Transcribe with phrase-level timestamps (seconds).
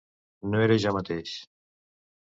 [0.53, 1.37] No era jo mateix.